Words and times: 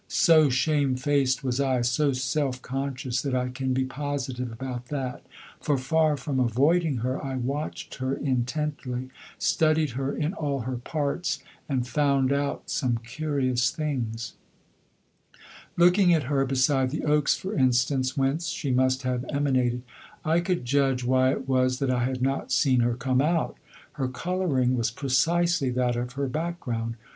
So 0.07 0.49
shamefaced 0.49 1.43
was 1.43 1.59
I, 1.59 1.81
so 1.81 2.11
self 2.11 2.59
conscious, 2.63 3.21
that 3.21 3.35
I 3.35 3.49
can 3.49 3.71
be 3.71 3.85
positive 3.85 4.51
about 4.51 4.87
that; 4.87 5.21
for 5.61 5.77
far 5.77 6.17
from 6.17 6.39
avoiding 6.39 6.97
her 7.05 7.23
I 7.23 7.35
watched 7.35 7.93
her 7.97 8.15
intently, 8.15 9.11
studied 9.37 9.91
her 9.91 10.11
in 10.11 10.33
all 10.33 10.61
her 10.61 10.77
parts, 10.77 11.37
and 11.69 11.87
found 11.87 12.33
out 12.33 12.67
some 12.71 12.97
curious 13.03 13.69
things. 13.69 14.33
Looking 15.77 16.15
at 16.15 16.23
her 16.23 16.47
beside 16.47 16.89
the 16.89 17.03
oaks, 17.03 17.35
for 17.37 17.53
instance, 17.55 18.17
whence 18.17 18.47
she 18.47 18.71
must 18.71 19.03
have 19.03 19.23
emanated, 19.29 19.83
I 20.25 20.39
could 20.39 20.65
judge 20.65 21.03
why 21.03 21.29
it 21.33 21.47
was 21.47 21.77
that 21.77 21.91
I 21.91 22.05
had 22.05 22.23
not 22.23 22.51
seen 22.51 22.79
her 22.79 22.95
come 22.95 23.21
out. 23.21 23.55
Her 23.91 24.07
colouring 24.07 24.75
was 24.75 24.89
precisely 24.89 25.69
that 25.69 25.95
of 25.95 26.13
her 26.13 26.25
background. 26.27 26.95